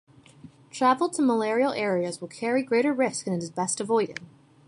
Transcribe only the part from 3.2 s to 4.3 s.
and is best avoided.